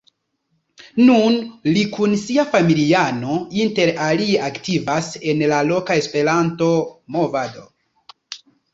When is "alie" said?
4.09-4.41